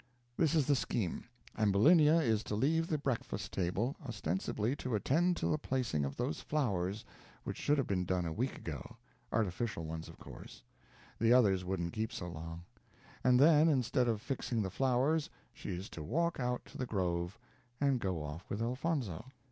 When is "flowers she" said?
14.71-15.69